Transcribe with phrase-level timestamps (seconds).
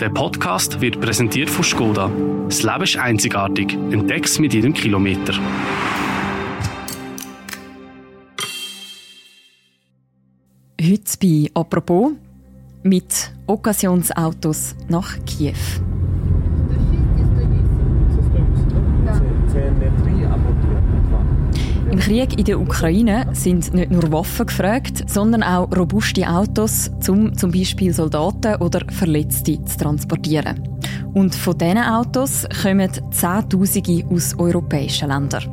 [0.00, 2.10] Der Podcast wird präsentiert von Skoda.
[2.46, 3.74] Das Leben ist einzigartig.
[3.74, 5.34] Entdeck's mit jedem Kilometer.
[10.82, 12.12] Heute bei «Apropos»
[12.82, 15.54] mit Occasionsautos nach Kiew.
[21.94, 27.38] Im Krieg in der Ukraine sind nicht nur Waffen gefragt, sondern auch robuste Autos, um
[27.38, 30.60] zum Beispiel Soldaten oder Verletzte zu transportieren.
[31.14, 35.44] Und von diesen Autos kommen Zehntausende aus europäischen Ländern.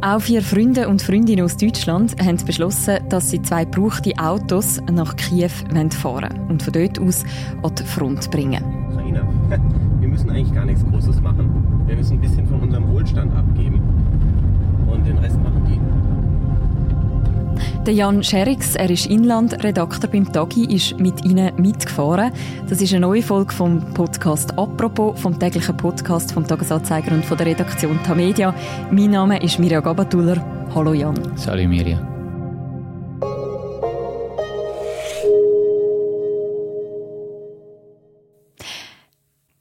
[0.00, 5.16] Auch vier Freunde und Freundinnen aus Deutschland haben beschlossen, dass sie zwei gebrauchte Autos nach
[5.16, 5.50] Kiew
[5.90, 7.24] fahren und von dort aus
[7.64, 8.62] an die Front bringen.
[8.92, 9.26] Ukraine.
[9.98, 11.84] Wir müssen eigentlich gar nichts Großes machen.
[11.88, 13.93] Wir müssen ein bisschen von unserem Wohlstand abgeben
[17.86, 22.32] Der Jan Scherix, er ist Inlandredakteur beim Tagi, ist mit ihnen mitgefahren.
[22.66, 27.36] Das ist eine neue Folge vom Podcast «Apropos», vom täglichen Podcast vom Tagesanzeiger und von
[27.36, 28.54] der Redaktion Tamedia.
[28.90, 30.42] Mein Name ist Mirja Gabatuller.
[30.74, 31.36] Hallo Jan.
[31.36, 32.00] Salut Mirja.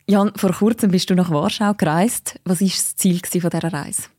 [0.08, 2.39] Jan, vor kurzem bist du nach Warschau gereist.
[2.45, 4.12] Was war das Ziel dieser Reise?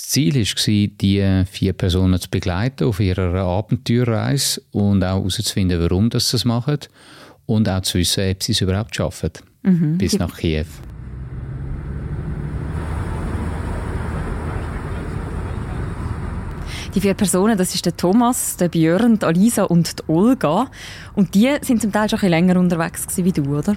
[0.00, 6.04] Das Ziel war, die vier Personen zu begleiten auf ihrer Abenteuerreise und auch herauszufinden, warum
[6.04, 6.78] sie das machen
[7.46, 9.32] und auch zu wissen, ob sie es überhaupt schaffen,
[9.64, 9.98] mhm.
[9.98, 10.66] bis nach Kiew.
[16.94, 20.70] Die vier Personen, das ist der Thomas, der Björn, die Alisa und die Olga.
[21.16, 23.74] Und die sind zum Teil schon ein bisschen länger unterwegs wie du, oder?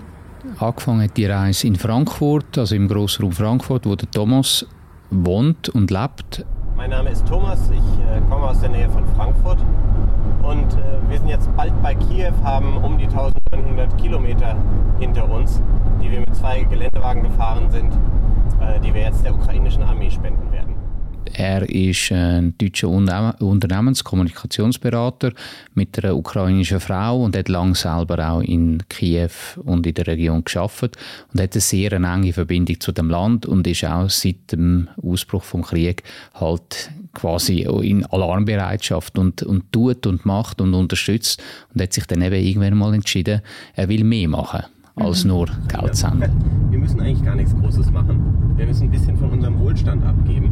[0.59, 4.67] Angefangen hat die Reise in Frankfurt, also im Grossraum Frankfurt, wo der Thomas
[5.11, 6.45] wohnt und lebt.
[6.75, 9.59] Mein Name ist Thomas, ich äh, komme aus der Nähe von Frankfurt
[10.41, 14.55] und äh, wir sind jetzt bald bei Kiew, haben um die 1900 Kilometer
[14.99, 15.61] hinter uns,
[16.01, 17.93] die wir mit zwei Geländewagen gefahren sind,
[18.61, 20.60] äh, die wir jetzt der ukrainischen Armee spenden werden.
[21.33, 25.31] Er ist ein deutscher Unternehmenskommunikationsberater
[25.73, 29.29] mit einer ukrainischen Frau und hat lange selber auch in Kiew
[29.63, 30.97] und in der Region geschafft
[31.33, 35.43] und hat eine sehr enge Verbindung zu dem Land und ist auch seit dem Ausbruch
[35.43, 41.41] vom Krieg halt quasi in Alarmbereitschaft und, und tut und macht und unterstützt
[41.73, 43.41] und hat sich dann eben irgendwann mal entschieden,
[43.75, 44.63] er will mehr machen
[44.95, 45.29] als mhm.
[45.29, 46.31] nur Geld senden.
[46.69, 48.53] Wir müssen eigentlich gar nichts Großes machen.
[48.57, 50.51] Wir müssen ein bisschen von unserem Wohlstand abgeben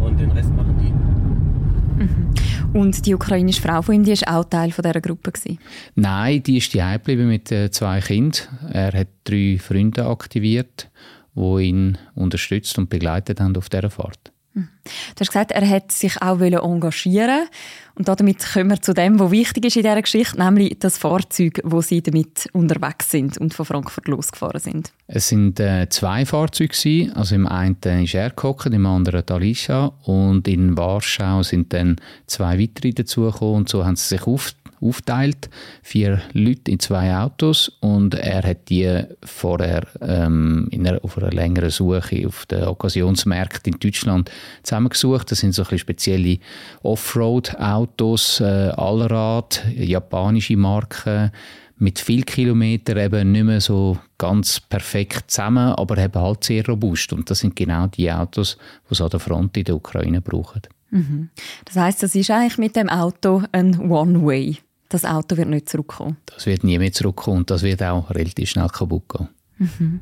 [0.00, 2.02] und den Rest machen die.
[2.02, 2.30] Mhm.
[2.74, 5.30] Und die ukrainische Frau von ihm, die war auch Teil dieser Gruppe?
[5.30, 5.60] Gewesen?
[5.94, 8.42] Nein, die ist die geblieben mit äh, zwei Kindern.
[8.72, 10.90] Er hat drei Freunde aktiviert,
[11.36, 14.33] die ihn unterstützt und begleitet haben auf dieser Fahrt.
[14.54, 17.48] Du hast gesagt, er hat sich auch engagieren
[17.96, 21.60] und damit kommen wir zu dem, was wichtig ist in dieser Geschichte, nämlich das Fahrzeug,
[21.64, 24.92] wo sie damit unterwegs sind und von Frankfurt losgefahren sind.
[25.06, 27.12] Es sind äh, zwei Fahrzeuge gewesen.
[27.14, 32.58] also im einen ist er gehockt, im anderen Alicia und in Warschau sind dann zwei
[32.58, 35.48] weitere dazugekommen und so haben sie sich auf aufteilt,
[35.82, 41.30] vier Leute in zwei Autos und er hat die vorher ähm, in einer, auf einer
[41.30, 44.30] längeren Suche auf den Okkasionsmärkten in Deutschland
[44.62, 45.30] zusammengesucht.
[45.30, 46.38] Das sind so ein spezielle
[46.82, 48.44] Offroad-Autos, äh,
[48.76, 51.32] Allrad, japanische Marken,
[51.76, 57.12] mit viel Kilometer eben nicht mehr so ganz perfekt zusammen, aber eben halt sehr robust.
[57.12, 58.56] Und das sind genau die Autos,
[58.88, 60.62] die es an der Front in der Ukraine brauchen.
[60.90, 61.30] Mhm.
[61.64, 64.58] Das heißt, das ist eigentlich mit dem Auto ein One-Way.
[64.88, 66.16] Das Auto wird nicht zurückkommen.
[66.26, 69.28] Das wird nie mehr zurückkommen und das wird auch relativ schnell kaputt gehen.
[69.58, 70.00] Mhm.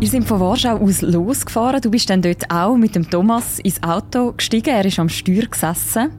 [0.00, 1.80] Ihr seid von Warschau aus losgefahren.
[1.80, 4.70] Du bist dann dort auch mit dem Thomas ins Auto gestiegen.
[4.70, 6.10] Er ist am Steuer gesessen.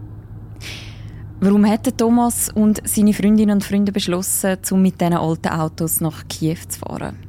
[1.39, 6.27] Warum hätten Thomas und seine Freundinnen und Freunde beschlossen, um mit diesen alten Autos nach
[6.27, 7.28] Kiew zu fahren?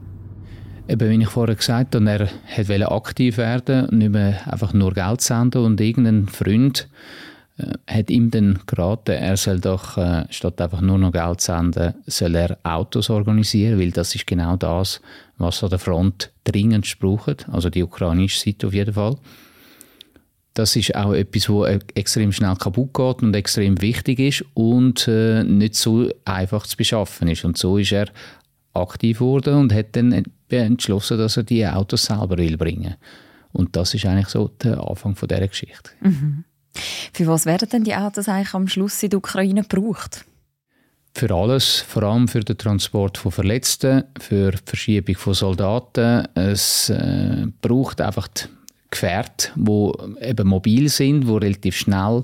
[0.90, 5.20] Eben, wie ich vorher gesagt habe, er wollte aktiv werden, nicht mehr einfach nur Geld
[5.20, 6.88] senden und irgendein Freund
[7.58, 11.94] äh, hat ihm dann geraten, er soll doch äh, statt einfach nur noch Geld senden,
[12.06, 15.00] soll er Autos organisieren, weil das ist genau das,
[15.38, 19.16] was an der Front dringend braucht, also die ukrainische Seite auf jeden Fall.
[20.54, 25.44] Das ist auch etwas, wo extrem schnell kaputt geht und extrem wichtig ist und äh,
[25.44, 27.44] nicht so einfach zu beschaffen ist.
[27.44, 28.08] Und so ist er
[28.74, 30.24] aktiv geworden und hat dann
[30.58, 32.96] entschlossen, dass er die Autos selber will bringen.
[33.52, 35.90] Und das ist eigentlich so der Anfang von dieser Geschichte.
[36.00, 36.44] Mhm.
[37.12, 40.24] Für was werden denn die Autos eigentlich am Schluss in der Ukraine gebraucht?
[41.14, 46.28] Für alles, vor allem für den Transport von Verletzten, für die Verschiebung von Soldaten.
[46.34, 48.28] Es äh, braucht einfach
[48.90, 52.22] Gefährte, die eben mobil sind, die relativ schnell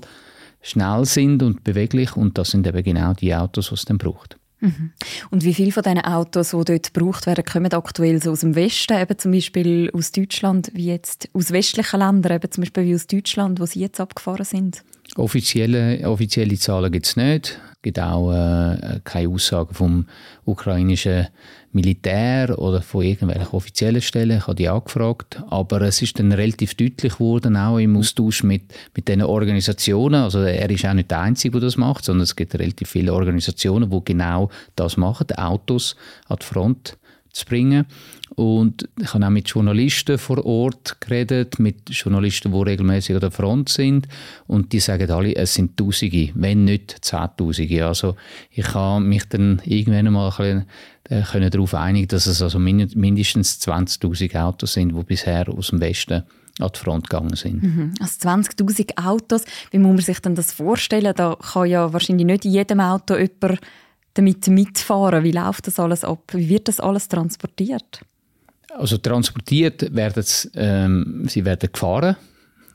[0.61, 4.37] schnell sind und beweglich und das sind eben genau die Autos, die es dann braucht.
[4.59, 4.91] Mhm.
[5.29, 8.55] Und wie viele von diesen Autos, die dort gebraucht werden, kommen aktuell so aus dem
[8.55, 12.95] Westen, eben zum Beispiel aus Deutschland, wie jetzt aus westlichen Ländern, eben zum Beispiel wie
[12.95, 14.83] aus Deutschland, wo sie jetzt abgefahren sind?
[15.15, 17.59] Offizielle, offizielle Zahlen gibt es nicht.
[17.75, 20.07] Es gibt auch äh, keine Aussagen vom
[20.45, 21.27] ukrainischen
[21.71, 24.37] Militär oder von irgendwelchen offiziellen Stellen.
[24.37, 25.41] Ich habe die angefragt.
[25.49, 30.21] Aber es ist dann relativ deutlich geworden, auch im Austausch mit, mit diesen Organisationen.
[30.21, 33.13] Also er ist auch nicht der Einzige, der das macht, sondern es gibt relativ viele
[33.13, 35.95] Organisationen, die genau das machen, Autos
[36.27, 36.97] an die Front
[37.37, 37.85] zu bringen.
[38.35, 43.31] Und ich habe auch mit Journalisten vor Ort geredet, mit Journalisten, die regelmäßig an der
[43.31, 44.07] Front sind.
[44.45, 47.87] Und die sagen alle, es sind Tausende, wenn nicht Zehntausende.
[47.87, 48.15] Also
[48.51, 50.65] ich habe mich dann irgendwann mal ein
[51.09, 55.79] bisschen, äh, darauf einigen, dass es also mindestens 20.000 Autos sind, die bisher aus dem
[55.79, 56.23] Westen
[56.59, 57.63] an die Front gegangen sind.
[57.63, 57.93] Mhm.
[57.99, 61.13] Also 20.000 Autos, wie muss man sich denn das vorstellen?
[61.15, 63.59] Da kann ja wahrscheinlich nicht in jedem Auto jemand
[64.17, 65.23] damit mitfahren.
[65.23, 66.23] Wie läuft das alles ab?
[66.33, 68.01] Wie wird das alles transportiert?
[68.77, 70.23] Also transportiert werden
[70.55, 72.15] ähm, sie werden gefahren.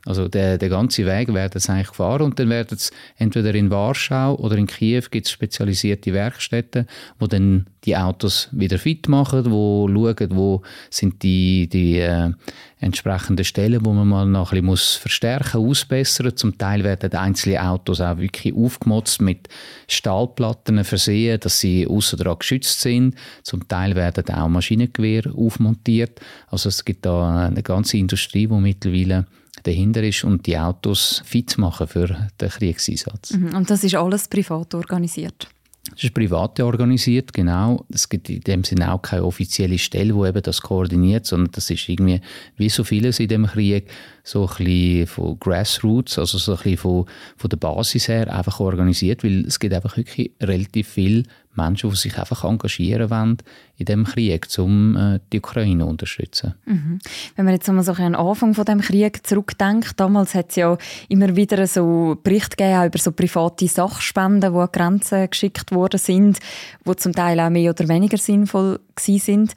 [0.05, 3.71] Also der, der ganze Weg werden sie eigentlich gefahren und dann werden es entweder in
[3.71, 6.89] Warschau oder in Kiew gibt es spezialisierte Werkstätten,
[7.21, 12.33] wo dann die Autos wieder fit machen, wo schauen, wo sind die, die äh,
[12.83, 16.37] entsprechenden Stellen, wo man mal noch ein bisschen muss verstärken, ausbessern.
[16.37, 19.49] Zum Teil werden einzelne Autos auch wirklich aufgemotzt mit
[19.89, 23.15] Stahlplatten versehen, dass sie außen dran geschützt sind.
[23.43, 26.21] Zum Teil werden auch Maschinengewehre aufmontiert.
[26.49, 29.27] Also es gibt da eine ganze Industrie, die mittlerweile
[29.63, 33.33] dahinter ist und die Autos fit machen für den Kriegseinsatz.
[33.33, 33.55] Mhm.
[33.55, 35.49] Und das ist alles privat organisiert?
[35.91, 37.85] Das ist privat organisiert, genau.
[37.93, 41.71] Es gibt in dem Sinne auch keine offizielle Stelle, die eben das koordiniert, sondern das
[41.71, 42.21] ist irgendwie,
[42.57, 43.91] wie so vieles in dem Krieg,
[44.23, 47.07] so ein bisschen von Grassroots, also so ein bisschen von,
[47.37, 51.97] von der Basis her einfach organisiert, weil es gibt einfach wirklich relativ viele Menschen, die
[51.97, 53.39] sich einfach engagieren wollen
[53.77, 56.55] in diesem Krieg, um äh, die Ukraine zu unterstützen.
[56.65, 56.99] Mhm.
[57.37, 60.57] Wenn man jetzt mal so an den Anfang von dem Krieg zurückdenkt, damals hat es
[60.57, 60.77] ja
[61.09, 66.39] immer wieder so Berichte gegeben über so private Sachspenden, die an Grenzen geschickt worden sind,
[66.87, 69.55] die zum Teil auch mehr oder weniger sinnvoll sind.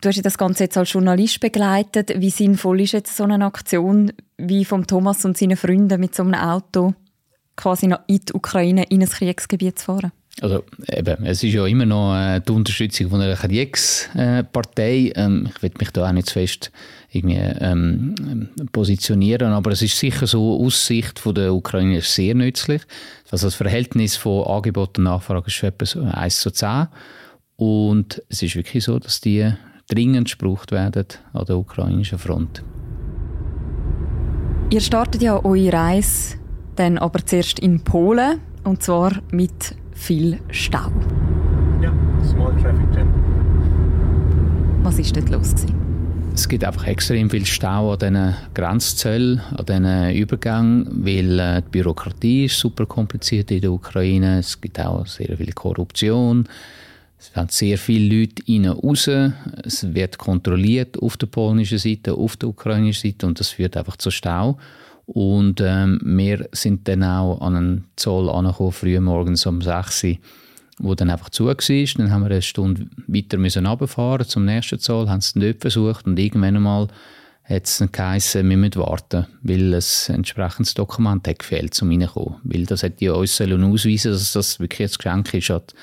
[0.00, 2.12] Du hast ja das Ganze jetzt als Journalist begleitet.
[2.16, 6.22] Wie sinnvoll ist jetzt so eine Aktion wie von Thomas und seinen Freunden mit so
[6.22, 6.94] einem Auto
[7.56, 10.12] quasi in die Ukraine, in ein Kriegsgebiet zu fahren?
[10.40, 15.12] Also eben, es ist ja immer noch äh, die Unterstützung von einer Kriegspartei.
[15.16, 16.70] Ähm, ich will mich da auch nicht zu fest
[17.10, 22.34] irgendwie, ähm, positionieren, aber es ist sicher so, aus Sicht von der Ukraine ist sehr
[22.34, 22.82] nützlich.
[23.30, 26.88] Also das Verhältnis von Angebot und Nachfrage ist etwa so 1 zu 10.
[27.56, 29.52] Und es ist wirklich so, dass die
[29.88, 32.62] dringend gebraucht werden an der ukrainischen Front.
[34.70, 36.36] Ihr startet ja eure Reise
[36.76, 40.90] dann aber zuerst in Polen und zwar mit viel Stau.
[41.82, 41.92] Ja,
[42.24, 43.08] Small Traffic Jam.
[44.82, 45.50] Was ist dort los?
[45.54, 45.74] Gewesen?
[46.34, 51.70] Es gibt einfach extrem viel Stau an diesen Grenzzöllen, an diesen Übergängen, weil äh, die
[51.70, 54.38] Bürokratie ist super kompliziert in der Ukraine.
[54.38, 56.48] Es gibt auch sehr viel Korruption.
[57.18, 59.10] Es werden sehr viele Leute rein raus.
[59.64, 63.96] Es wird kontrolliert auf der polnischen Seite, auf der ukrainischen Seite und das führt einfach
[63.96, 64.58] zu Stau.
[65.08, 70.16] Und ähm, wir sind dann auch an einen Zoll angekommen, früh morgens um 6 Uhr,
[70.80, 71.54] wo dann einfach zu war.
[71.56, 76.06] Dann haben wir eine Stunde weiter müssen runterfahren zum nächsten Zoll, haben es dort versucht
[76.06, 76.88] und irgendwann einmal
[77.42, 82.40] hat es dann geheißen, wir müssen warten, weil ein entsprechendes Dokument hat gefehlt, um reinzukommen.
[82.42, 85.74] Weil das hätte ja uns ausweisen dass das wirklich ein Geschenk ist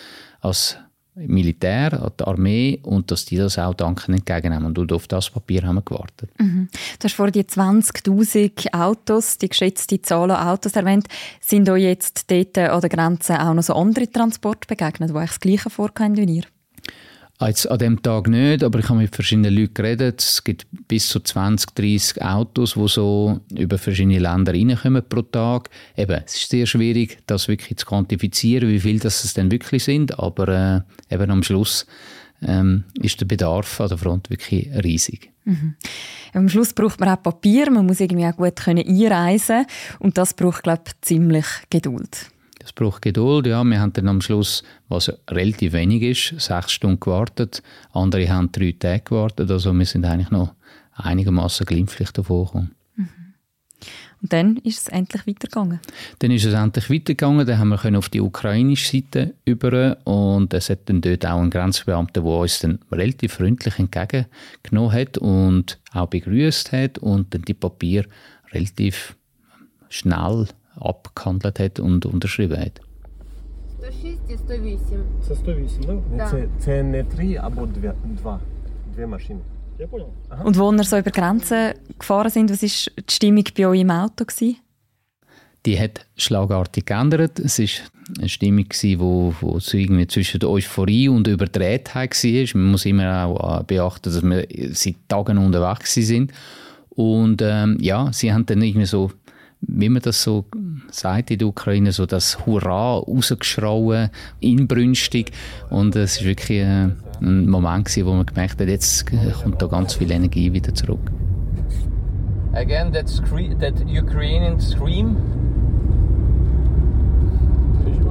[0.42, 0.78] als
[1.16, 4.78] Militär, die Armee und dass die das auch dankend entgegennehmen.
[4.78, 6.30] Und auf das Papier haben wir gewartet.
[6.38, 6.68] Mhm.
[7.00, 11.08] Du hast vorhin die 20'000 Autos, die geschätzte Zahl an Autos erwähnt.
[11.40, 15.30] Sind euch jetzt dort an der Grenze auch noch so andere Transporte begegnet, die euch
[15.30, 16.44] das Gleiche vorkommen wie ihr?
[17.42, 20.22] Jetzt an dem Tag nicht, aber ich habe mit verschiedenen Leuten geredet.
[20.22, 25.70] Es gibt bis zu 20, 30 Autos, die so über verschiedene Länder reinkommen pro Tag.
[25.98, 29.84] Eben, es ist sehr schwierig, das wirklich zu quantifizieren, wie viel das es denn wirklich
[29.84, 31.86] sind, aber äh, eben am Schluss
[32.42, 35.32] ähm, ist der Bedarf an der Front wirklich riesig.
[35.44, 35.76] Mhm.
[36.34, 39.66] Am Schluss braucht man auch Papier, man muss irgendwie auch gut können einreisen
[40.00, 42.30] und das braucht, glaube ich, ziemlich Geduld.
[42.66, 43.46] Es braucht Geduld.
[43.46, 47.62] Ja, wir haben dann am Schluss, was relativ wenig ist, sechs Stunden gewartet.
[47.94, 49.52] Andere haben drei Tage gewartet.
[49.52, 50.56] Also wir sind eigentlich noch
[50.96, 52.72] einigermaßen glimpflich davor gekommen.
[52.96, 53.10] Mhm.
[54.20, 55.80] Und dann ist es endlich weitergegangen?
[56.18, 57.46] Dann ist es endlich weitergegangen.
[57.46, 61.52] Dann haben wir auf die ukrainische Seite über und es hat dann dort auch einen
[61.52, 67.54] Grenzbeamten, der uns dann relativ freundlich entgegengenommen hat und auch begrüßt hat und dann die
[67.54, 68.06] Papier
[68.52, 69.16] relativ
[69.90, 72.81] schnell abgehandelt hat und unterschrieben hat.
[73.81, 75.05] 106 и 108.
[75.29, 76.17] Це 108, да?
[76.17, 76.31] Да.
[76.31, 78.41] Це, це не три або дві, два.
[78.97, 79.41] Дві машини.
[79.79, 80.09] Я понял.
[80.45, 83.91] Und wo ihr so über Grenzen gefahren sind, was war die Stimmung bei euch im
[83.91, 84.27] Auto?
[84.27, 84.57] Gewesen?
[85.65, 87.39] Die hat schlagartig geändert.
[87.39, 87.67] Es war
[88.19, 92.61] eine Stimmung, die wo, wo so irgendwie zwischen der Euphorie und der Überdrehtheit war.
[92.61, 96.33] Man muss immer auch äh, beachten, dass wir seit Tagen unterwegs sind.
[96.91, 99.11] Und ähm, ja, sie haben dann irgendwie so,
[99.62, 100.46] wie man das so
[100.92, 104.10] sagt in der Ukraine, so das Hurra rausgeschrauen,
[104.40, 105.32] inbrünstig.
[105.70, 106.90] Und es war wirklich äh,
[107.22, 109.06] ein Moment, gewesen, wo man gemerkt hat, jetzt
[109.42, 111.12] kommt da ganz viel Energie wieder zurück.
[112.54, 115.18] Again, that, scree- that Ukrainian scream.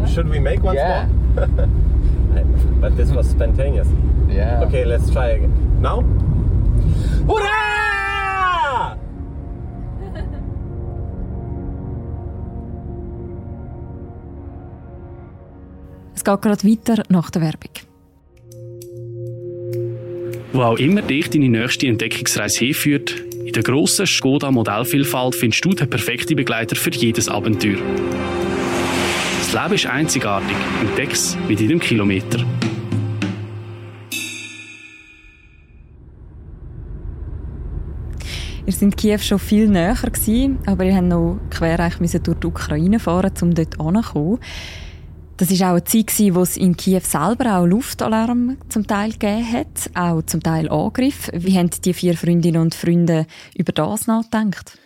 [0.06, 1.06] Should we make once Yeah.
[1.34, 1.48] more?
[2.80, 3.88] But this was spontaneous.
[4.28, 4.62] Yeah.
[4.66, 5.52] Okay, let's try again.
[5.80, 6.02] Now?
[7.26, 8.13] Hurra!
[16.26, 17.70] Es geht gerade weiter nach der Werbung.
[20.54, 23.14] Wo auch immer dich deine nächste Entdeckungsreise hinführt,
[23.44, 27.76] in der grossen Skoda Modellvielfalt findest du den perfekten Begleiter für jedes Abenteuer.
[29.40, 30.56] Das Leben ist einzigartig.
[30.80, 32.38] Entdeck's mit jedem Kilometer.
[38.64, 42.98] Ihr seid Kiew schon viel näher gewesen, aber ihr habt noch quer durch die Ukraine
[42.98, 44.38] fahren, um dort anzukommen.
[45.36, 49.12] Das war auch eine Zeit, gewesen, wo es in Kiew selber auch Luftalarm zum Teil
[49.12, 51.32] gegeben hat, auch zum Teil Angriffe.
[51.34, 53.26] Wie haben die vier Freundinnen und Freunde
[53.56, 54.78] über das nachgedacht?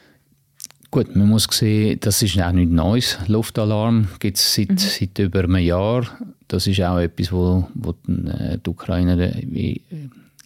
[0.90, 3.18] Gut, man muss sehen, das ist auch nichts Neues.
[3.26, 6.06] Luftalarm gibt es seit, seit über einem Jahr.
[6.48, 9.80] Das ist auch etwas, wo, wo die, äh, Ukrainer äh, äh,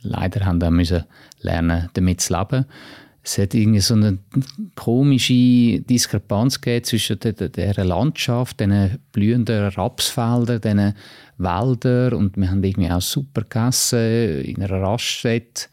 [0.03, 1.05] leider haben müssen
[1.43, 2.67] lernen, damit zu leben.
[3.25, 4.19] Es hat irgendwie so eine
[4.75, 10.95] komische Diskrepanz zwischen der, der, Landschaft, diesen blühenden Rapsfeldern, diesen
[11.38, 15.69] Wäldern und wir haben irgendwie auch super gegessen in einer Raststätte.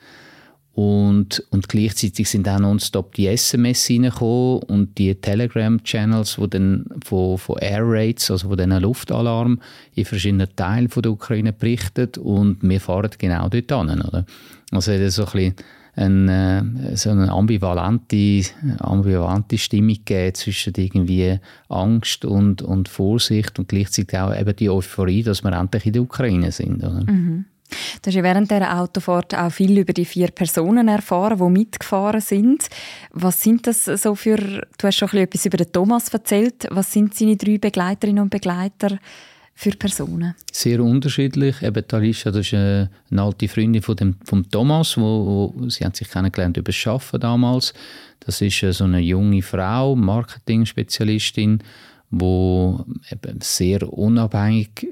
[0.73, 7.37] Und, und gleichzeitig sind auch nonstop die SMS reingekommen und die Telegram-Channels, die dann von,
[7.37, 9.59] von Air Raids, also von diesen Luftalarm
[9.95, 14.01] in verschiedenen Teilen von der Ukraine berichtet und wir fahren genau dort hin.
[14.01, 14.25] Oder?
[14.71, 15.55] Also so ein bisschen
[15.99, 18.43] eine, so eine ambivalente,
[18.79, 25.23] ambivalente Stimmung gegeben zwischen irgendwie Angst und, und Vorsicht und gleichzeitig auch eben die Euphorie,
[25.23, 26.83] dass wir endlich in der Ukraine sind.
[26.83, 27.03] Oder?
[28.01, 32.21] Du hast ja während dieser Autofahrt auch viel über die vier Personen erfahren, die mitgefahren
[32.21, 32.67] sind.
[33.11, 36.67] Was sind das so für, du hast schon ein bisschen etwas über den Thomas erzählt,
[36.71, 38.97] was sind seine drei Begleiterinnen und Begleiter
[39.59, 40.35] für Personen?
[40.53, 41.61] Sehr unterschiedlich.
[41.61, 45.83] Eben Talisha, das ist eine, eine alte Freundin von dem, vom Thomas, wo, wo, sie
[45.83, 47.73] haben sich kennengelernt über das Arbeiten damals.
[48.21, 51.61] Das ist äh, so eine junge Frau, Marketing-Spezialistin,
[52.09, 52.75] die
[53.41, 54.87] sehr unabhängig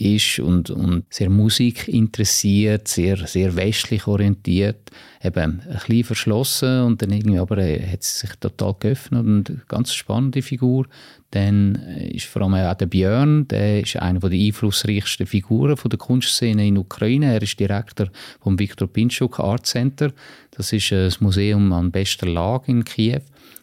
[0.00, 4.90] ist und, und sehr Musik interessiert, sehr, sehr westlich orientiert,
[5.22, 9.50] eben ein bisschen verschlossen und dann irgendwie aber äh, hat sie sich total geöffnet und
[9.50, 10.86] eine ganz spannende Figur.
[11.32, 15.90] Dann äh, ist vor allem auch der Björn, der ist einer der einflussreichsten Figuren von
[15.90, 17.34] der Kunstszene in Ukraine.
[17.34, 18.08] Er ist Direktor
[18.40, 20.12] vom Viktor Pinchuk Art Center.
[20.52, 23.20] Das ist äh, das Museum an bester Lage in Kiew.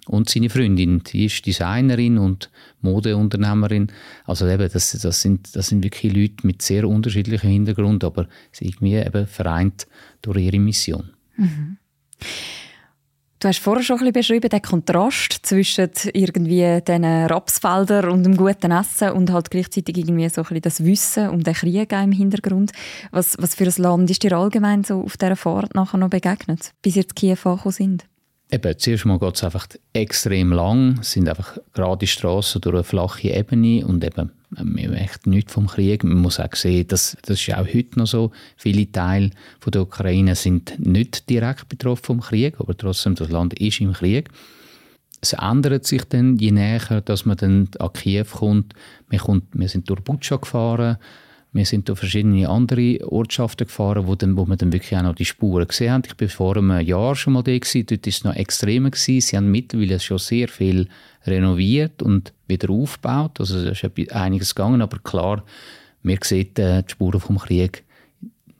[0.07, 2.49] Und seine Freundin, die ist Designerin und
[2.81, 3.91] Modeunternehmerin.
[4.25, 8.27] Also eben, das, das, sind, das sind wirklich Leute mit sehr unterschiedlichem Hintergrund, aber
[8.59, 9.87] irgendwie eben vereint
[10.21, 11.09] durch ihre Mission.
[13.39, 18.35] Du hast vorher schon ein bisschen beschrieben, den Kontrast zwischen irgendwie diesen Rapsfeldern und dem
[18.35, 22.11] guten Essen und halt gleichzeitig irgendwie so ein bisschen das Wissen um den Krieg im
[22.11, 22.71] Hintergrund.
[23.11, 26.71] Was, was für ein Land ist dir allgemein so auf dieser Fahrt nachher noch begegnet,
[26.81, 28.05] bis ihr zu Kiew angekommen sind?
[28.49, 30.99] Eben, zuerst mal geht es einfach extrem lang.
[31.01, 35.67] Es sind einfach gerade Straßen durch eine flache Ebene und eben, wir echt nichts vom
[35.67, 36.05] Krieg.
[36.05, 38.31] Man muss auch sehen, dass, das ist auch heute noch so.
[38.55, 43.53] Viele Teile von der Ukraine sind nicht direkt betroffen vom Krieg, aber trotzdem, das Land
[43.59, 44.29] ist im Krieg.
[45.19, 48.73] Es ändert sich dann, je näher dass man dann an Kiew kommt.
[49.09, 50.97] Wir, kommt, wir sind durch Butscha gefahren,
[51.57, 55.15] wir sind durch verschiedene andere Ortschaften gefahren, wo, dann, wo wir dann wirklich auch noch
[55.15, 56.03] die Spuren gesehen haben.
[56.05, 58.91] Ich war vor einem Jahr schon mal da, dort war es noch extremer.
[58.91, 59.21] Gewesen.
[59.21, 60.87] Sie haben mittlerweile schon sehr viel
[61.25, 63.39] renoviert und wieder aufgebaut.
[63.39, 65.43] Also es ist einiges gegangen, aber klar,
[66.03, 67.83] wir sehen äh, die Spuren vom Krieg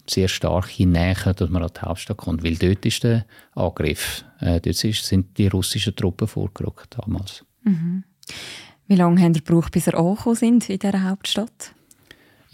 [0.10, 4.26] sehr stark hinnäher, dass man an die Hauptstadt kommt, weil dort ist der Angriff.
[4.40, 7.46] Äh, dort sind die russischen Truppen vorgerückt damals.
[8.88, 11.74] Wie lange habt ihr gebraucht, bis ihr angekommen sind in dieser Hauptstadt?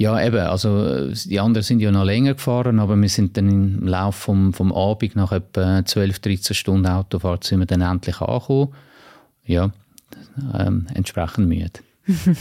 [0.04, 0.40] Ja, eben.
[0.40, 4.52] Also, die anderen sind ja noch länger gefahren, aber wir sind dann im Laufe vom,
[4.52, 8.74] vom Abend nach etwa 12, 13 Stunden Autofahrt sind wir dann endlich angekommen.
[9.46, 9.72] Ja,
[10.60, 11.72] ähm, entsprechend müde.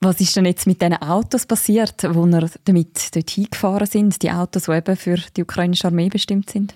[0.00, 4.30] Was ist denn jetzt mit diesen Autos passiert, wo wir damit dort hingefahren sind, die
[4.30, 6.72] Autos, die eben für die ukrainische Armee bestimmt sind?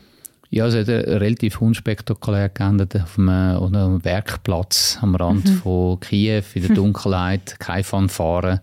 [0.50, 5.56] Ja, es hat relativ unspektakulär geendet auf einem, auf einem Werkplatz am Rand mhm.
[5.56, 8.61] von Kiew in der Dunkelheit, kein Fanfare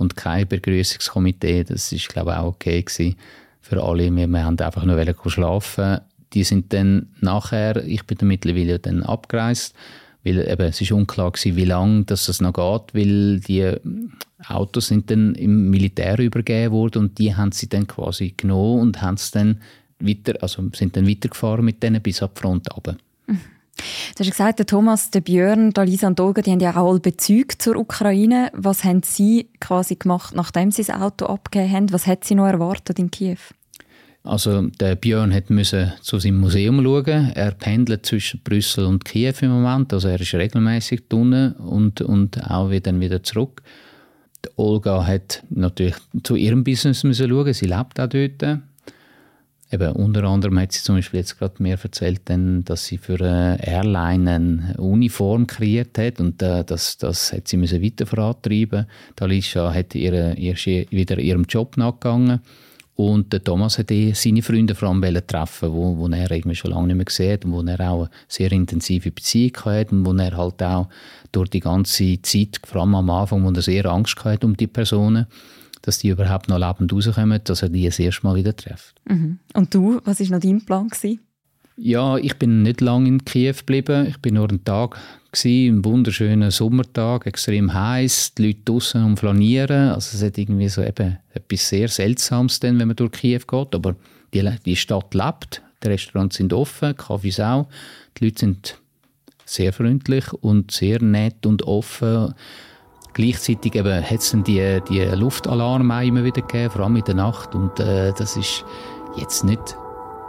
[0.00, 1.64] und kein Begrüßungskomitee.
[1.64, 3.16] Das ist glaube ich auch okay gewesen
[3.60, 4.14] für alle.
[4.14, 6.00] Wir, wir haben einfach nur schlafen.
[6.32, 9.74] Die sind dann nachher, ich bin dann mittlerweile dann abgereist,
[10.24, 13.72] weil eben, es ist unklar gewesen, wie lange das noch geht, weil die
[14.46, 19.02] Autos sind dann im Militär übergeben worden und die haben sie dann quasi genommen und
[19.02, 19.60] haben es dann
[19.98, 22.96] weiter, also sind dann weitergefahren mit denen bis ab Front runter.
[23.26, 23.40] Mhm.
[24.16, 26.90] Du hast gesagt, der Thomas, der Björn, der Lisa und Olga, die haben ja auch
[26.90, 28.50] alle Bezüge zur Ukraine.
[28.54, 31.92] Was haben Sie quasi gemacht, nachdem Sie das Auto abgegeben haben?
[31.92, 33.38] Was hat Sie noch erwartet in Kiew?
[34.22, 37.32] Also der Björn hat müssen zu seinem Museum schauen.
[37.34, 42.42] Er pendelt zwischen Brüssel und Kiew im Moment, also er ist regelmäßig unten und, und
[42.50, 43.62] auch wieder, wieder zurück.
[44.44, 47.52] Die Olga hat natürlich zu ihrem Business müssen schauen.
[47.52, 48.60] Sie lebt auch dort.
[49.72, 53.20] Eben, unter anderem hat sie zum Beispiel jetzt gerade mir erzählt, dann, dass sie für
[53.20, 58.86] eine Airline eine Uniform kreiert hat und äh, das, das hat sie müssen weiter vorantreiben.
[59.16, 62.40] Die Alicia hat ihre, ihr, wieder ihrem Job nachgegangen
[62.96, 66.88] und der Thomas hat eh seine Freunde vor allem treffen, wo, wo er schon lange
[66.88, 70.12] nicht mehr gesehen hat und wo er auch eine sehr intensive Beziehung hatte und wo
[70.12, 70.88] er halt auch
[71.30, 74.66] durch die ganze Zeit, vor allem am Anfang, wo er sehr Angst hatte um die
[74.66, 75.26] Personen,
[75.82, 78.94] dass die überhaupt noch lebend rauskommen, dass er die das erste Mal wieder trifft.
[79.08, 79.38] Mhm.
[79.54, 80.88] Und du, was war noch dein Plan?
[80.88, 81.20] Gewesen?
[81.82, 84.06] Ja, ich bin nicht lange in Kiew geblieben.
[84.06, 84.98] Ich bin nur einen Tag
[85.32, 89.88] gewesen, ein wunderschöner Sommertag, extrem heiß, die Leute draußen und flanieren.
[89.88, 93.74] Also es hat irgendwie so eben etwas sehr Seltsames, dann, wenn man durch Kiew geht.
[93.74, 93.96] Aber
[94.34, 97.66] die, die Stadt lebt, die Restaurants sind offen, Kaffees auch.
[98.18, 98.78] Die Leute sind
[99.46, 102.34] sehr freundlich und sehr nett und offen.
[103.13, 107.55] Gleichzeitig hat es dann die, die Luftalarme immer wieder gegeben, vor allem in der Nacht.
[107.55, 108.65] Und äh, das ist
[109.15, 109.77] jetzt nicht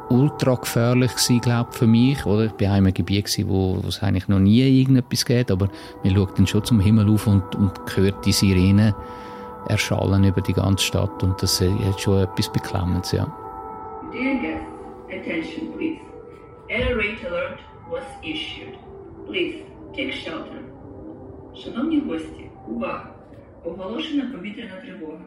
[0.08, 2.24] ultra gefährlich gewesen, glaub, für mich.
[2.24, 2.44] Oder?
[2.44, 5.68] Ich war in einem Gebiet, gewesen, wo, wo es eigentlich noch nie irgendetwas geht, aber
[6.04, 8.94] man schaut dann schon zum Himmel auf und, und hört die Sirenen
[9.68, 11.22] erschallen über die ganze Stadt.
[11.24, 13.26] Und das hat schon etwas Beklemmendes, ja.
[14.12, 14.66] Dear guests,
[15.08, 16.00] attention please.
[16.68, 17.58] Air raid alert
[17.90, 18.78] was issued.
[19.26, 19.58] Please
[19.94, 20.62] take shelter.
[21.64, 23.10] Шановні гості, Увага!
[23.64, 25.24] Оголошена повітряна тривога.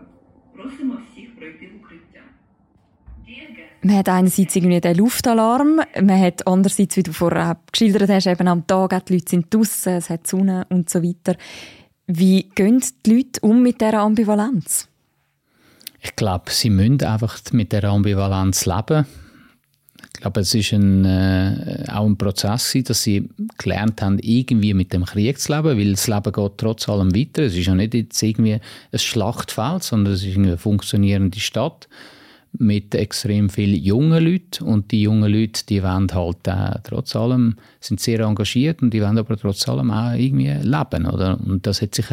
[0.56, 2.20] Просимо всіх пройти в укриття.
[3.84, 8.48] Man hat einerseits irgendwie den Luftalarm, man hat andererseits, wie du vorher geschildert hast, eben
[8.48, 11.36] am Tag, die Leute sind draußen, es hat Sonne und so weiter.
[12.08, 14.90] Wie gehen die Leute um mit dieser Ambivalenz?
[16.02, 19.06] Ich glaube, sie müssen einfach mit der Ambivalenz leben.
[20.15, 24.93] Ich glaube, es ist ein, äh, auch ein Prozess, dass sie gelernt haben, irgendwie mit
[24.93, 27.43] dem Krieg zu leben, weil das Leben geht trotz allem weiter.
[27.43, 31.89] Es ist ja nicht jetzt irgendwie ein Schlachtfeld, sondern es ist eine funktionierende Stadt
[32.59, 37.57] mit extrem vielen jungen Leuten und die jungen Leute, die wollen halt äh, trotz allem,
[37.81, 41.41] sind sehr engagiert und die wollen aber trotz allem auch irgendwie leben, oder?
[41.41, 42.07] Und das hat sich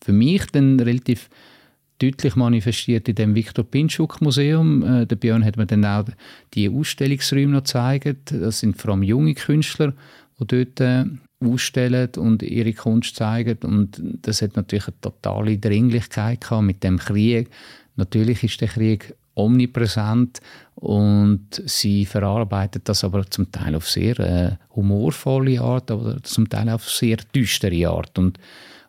[0.00, 1.28] für mich dann relativ
[2.00, 4.82] deutlich manifestiert in dem Viktor Pinschuk Museum.
[4.82, 6.06] Äh, der Björn hat mir dann auch
[6.54, 8.32] die Ausstellungsräume noch gezeigt.
[8.32, 9.92] Das sind vor allem junge Künstler,
[10.40, 11.04] die dort äh,
[11.44, 13.58] ausstellen und ihre Kunst zeigen.
[13.62, 17.50] Und das hat natürlich eine totale Dringlichkeit gehabt mit dem Krieg.
[17.96, 20.40] Natürlich ist der Krieg omnipräsent
[20.74, 26.68] und sie verarbeitet das aber zum Teil auf sehr äh, humorvolle Art, aber zum Teil
[26.70, 28.18] auf sehr düstere Art.
[28.18, 28.38] Und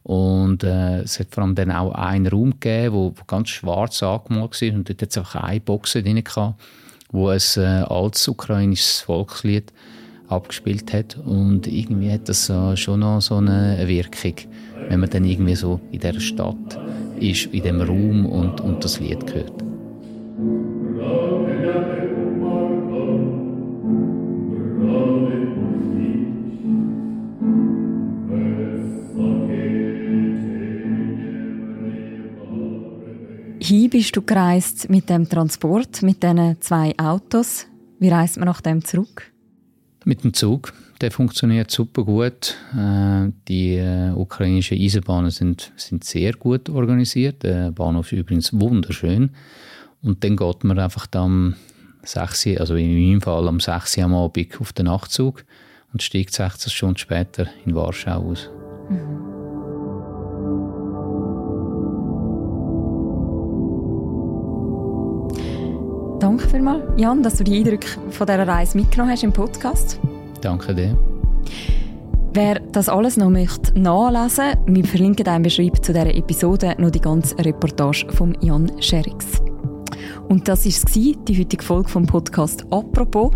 [0.04, 4.02] und äh, es hat vor allem dann auch einen Raum gegeben, wo, wo ganz schwarz
[4.02, 4.74] angemalt war.
[4.74, 6.62] Und dort hat es auch eine Box drin gehabt,
[7.12, 9.72] wo ein äh, altes ukrainisches Volkslied
[10.28, 11.18] abgespielt hat.
[11.18, 14.36] Und irgendwie hat das äh, schon noch so eine Wirkung,
[14.90, 16.80] wenn man dann irgendwie so in der Stadt
[17.20, 19.71] ist, in dem Raum und, und das Lied hört.
[33.63, 37.67] Hin bist du gereist mit dem Transport, mit diesen zwei Autos.
[38.00, 39.32] Wie reist man nach dem zurück?
[40.04, 40.74] Mit dem Zug.
[41.00, 42.58] Der funktioniert super gut.
[42.76, 47.43] Äh, die äh, ukrainischen Eisenbahnen sind, sind sehr gut organisiert.
[47.43, 49.30] Der Bahnhof ist übrigens wunderschön.
[50.02, 51.54] Und dann geht man einfach am
[52.02, 55.45] 6, also in meinem Fall am 6 am Abend auf den Nachtzug
[55.93, 58.50] und steigt 16 Stunden später in Warschau aus.
[58.89, 59.31] Mhm.
[66.22, 70.00] Danke vielmals, Jan, dass du die Eindrücke von dieser Reise mitgenommen hast im Podcast.
[70.40, 70.96] Danke dir.
[72.34, 76.92] Wer das alles noch möchte nachlesen möchte, wir verlinken einen Beschreib zu dieser Episode noch
[76.92, 79.42] die ganze Reportage von Jan Scherix.
[80.30, 83.32] Und das war die heutige Folge vom Podcast «Apropos».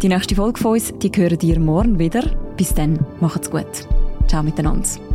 [0.00, 2.22] Die nächste Folge von uns, die hören ihr morgen wieder.
[2.56, 3.66] Bis dann, macht's gut.
[4.28, 5.07] Ciao miteinander.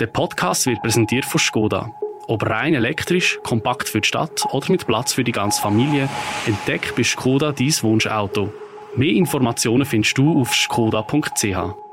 [0.00, 1.94] Der Podcast wird präsentiert von Skoda.
[2.26, 6.08] Ob rein elektrisch, kompakt für die Stadt oder mit Platz für die ganze Familie,
[6.46, 8.50] entdeck bei Skoda dein Wunschauto.
[8.96, 11.89] Mehr Informationen findest du auf skoda.ch.